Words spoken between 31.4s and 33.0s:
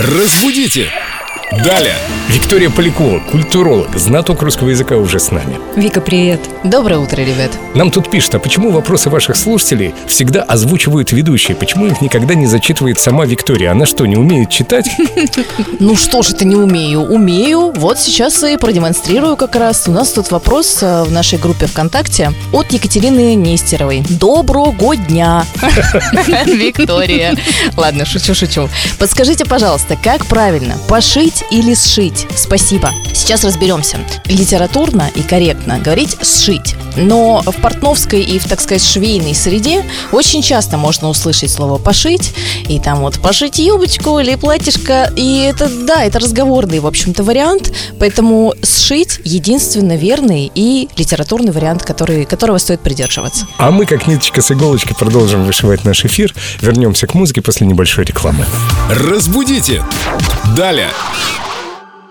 или сшить? Спасибо.